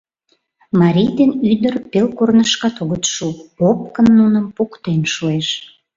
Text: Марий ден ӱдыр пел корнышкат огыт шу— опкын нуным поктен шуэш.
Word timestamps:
Марий 0.79 1.11
ден 1.19 1.31
ӱдыр 1.51 1.75
пел 1.91 2.07
корнышкат 2.17 2.75
огыт 2.83 3.03
шу— 3.13 3.27
опкын 3.69 4.07
нуным 4.19 4.45
поктен 4.57 5.01
шуэш. 5.13 5.47